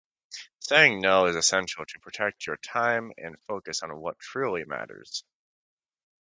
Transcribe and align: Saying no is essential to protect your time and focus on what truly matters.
Saying 0.61 0.99
no 0.99 1.27
is 1.27 1.35
essential 1.35 1.85
to 1.85 1.99
protect 1.99 2.47
your 2.47 2.57
time 2.57 3.11
and 3.19 3.39
focus 3.43 3.83
on 3.83 3.95
what 3.97 4.17
truly 4.17 4.65
matters. 4.65 5.23